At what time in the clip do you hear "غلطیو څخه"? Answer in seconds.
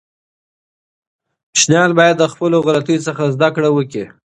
2.67-3.23